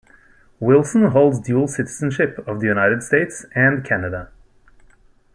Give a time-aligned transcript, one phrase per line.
[0.59, 4.31] Wilson holds dual citizenship of the United States and Canada.